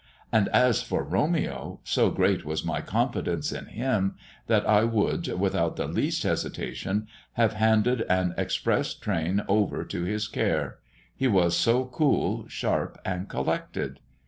[0.31, 4.15] And as for Romeo, so great was my confidence in him,
[4.47, 10.27] that I would, without the least hesitation, have handed an express train over to his
[10.27, 10.79] care;
[11.15, 13.99] he was so cool, sharp, and collected.